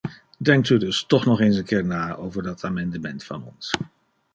[0.39, 3.71] Denkt u dus toch nog eens een keer na over dat amendement van ons!